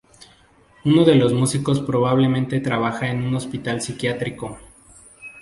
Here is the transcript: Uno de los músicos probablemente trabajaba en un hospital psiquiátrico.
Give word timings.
Uno 0.83 1.05
de 1.05 1.13
los 1.13 1.31
músicos 1.31 1.79
probablemente 1.79 2.59
trabajaba 2.59 3.11
en 3.11 3.21
un 3.23 3.35
hospital 3.35 3.81
psiquiátrico. 3.83 4.57